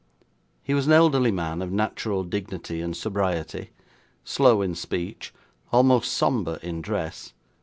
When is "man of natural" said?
1.29-2.23